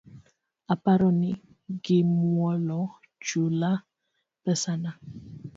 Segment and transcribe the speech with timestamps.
[0.73, 1.31] Aparo ni
[1.83, 2.79] gi mwolo,
[3.27, 3.71] chula
[4.43, 4.91] pesana